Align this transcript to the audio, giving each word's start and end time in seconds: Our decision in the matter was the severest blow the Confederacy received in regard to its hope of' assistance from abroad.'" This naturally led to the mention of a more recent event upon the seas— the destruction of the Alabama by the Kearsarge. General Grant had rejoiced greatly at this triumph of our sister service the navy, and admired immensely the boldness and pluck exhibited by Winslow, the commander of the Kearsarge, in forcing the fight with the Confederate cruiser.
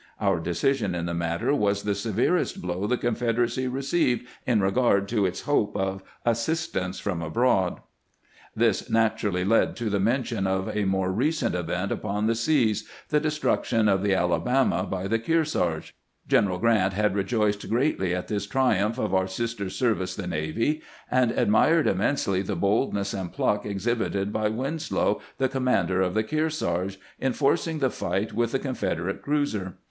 Our 0.19 0.39
decision 0.39 0.95
in 0.95 1.05
the 1.05 1.13
matter 1.13 1.53
was 1.53 1.83
the 1.83 1.93
severest 1.93 2.59
blow 2.59 2.87
the 2.87 2.97
Confederacy 2.97 3.67
received 3.67 4.27
in 4.47 4.59
regard 4.59 5.07
to 5.09 5.27
its 5.27 5.41
hope 5.41 5.77
of' 5.77 6.01
assistance 6.33 6.97
from 6.97 7.21
abroad.'" 7.21 7.81
This 8.55 8.89
naturally 8.89 9.45
led 9.45 9.75
to 9.75 9.91
the 9.91 9.99
mention 9.99 10.47
of 10.47 10.75
a 10.75 10.85
more 10.85 11.11
recent 11.11 11.53
event 11.53 11.91
upon 11.91 12.25
the 12.25 12.33
seas— 12.33 12.89
the 13.09 13.19
destruction 13.19 13.87
of 13.87 14.01
the 14.01 14.15
Alabama 14.15 14.87
by 14.89 15.07
the 15.07 15.19
Kearsarge. 15.19 15.93
General 16.27 16.57
Grant 16.57 16.93
had 16.93 17.13
rejoiced 17.13 17.69
greatly 17.69 18.15
at 18.15 18.27
this 18.27 18.47
triumph 18.47 18.97
of 18.97 19.13
our 19.13 19.27
sister 19.27 19.69
service 19.69 20.15
the 20.15 20.25
navy, 20.25 20.81
and 21.11 21.29
admired 21.29 21.85
immensely 21.85 22.41
the 22.41 22.55
boldness 22.55 23.13
and 23.13 23.31
pluck 23.31 23.67
exhibited 23.67 24.33
by 24.33 24.49
Winslow, 24.49 25.21
the 25.37 25.47
commander 25.47 26.01
of 26.01 26.15
the 26.15 26.23
Kearsarge, 26.23 26.99
in 27.19 27.33
forcing 27.33 27.77
the 27.77 27.91
fight 27.91 28.33
with 28.33 28.51
the 28.51 28.57
Confederate 28.57 29.21
cruiser. 29.21 29.75